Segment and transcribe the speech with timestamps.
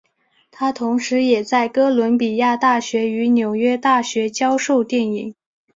[0.49, 5.35] 他同时也在哥伦比亚大学与纽约大学教授电影。